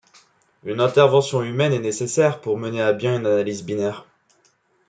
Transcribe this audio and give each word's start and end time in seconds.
Une 0.63 0.79
intervention 0.79 1.43
humaine 1.43 1.73
est 1.73 1.77
nécessaire 1.79 2.41
pour 2.41 2.57
mener 2.57 2.81
à 2.81 2.91
bien 2.91 3.17
une 3.19 3.27
analyse 3.27 3.63
binaire. 3.63 4.07